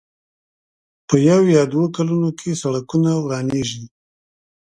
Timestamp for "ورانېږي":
3.23-3.85